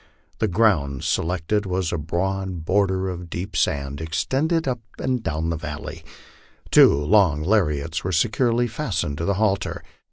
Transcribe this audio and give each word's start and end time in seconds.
Tho 0.39 0.47
ground 0.47 1.03
selected 1.03 1.67
was 1.67 1.93
a 1.93 1.97
broad 1.99 2.65
border 2.65 3.07
of 3.07 3.29
deep 3.29 3.55
sand, 3.55 4.01
extending 4.01 4.67
up 4.67 4.79
and 4.97 5.21
down 5.21 5.51
the 5.51 5.57
vallo}'. 5.57 6.01
Two 6.71 6.91
long 6.91 7.43
lariats 7.43 8.03
were 8.03 8.11
securely 8.11 8.65
fastened 8.65 9.19
to 9.19 9.25
the 9.25 9.35
halter. 9.35 9.83